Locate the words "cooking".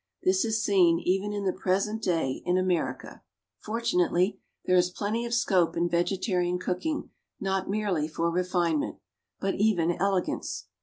6.57-7.11